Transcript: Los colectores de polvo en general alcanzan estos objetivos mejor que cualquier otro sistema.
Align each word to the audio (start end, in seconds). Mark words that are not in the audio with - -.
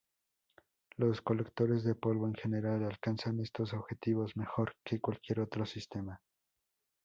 Los 0.97 1.21
colectores 1.21 1.83
de 1.83 1.93
polvo 1.93 2.25
en 2.25 2.33
general 2.33 2.83
alcanzan 2.85 3.39
estos 3.39 3.71
objetivos 3.75 4.35
mejor 4.35 4.73
que 4.83 4.99
cualquier 4.99 5.41
otro 5.41 5.63
sistema. 5.67 6.19